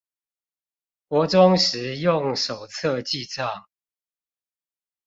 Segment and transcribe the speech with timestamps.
[1.09, 3.65] 國中時用手冊記帳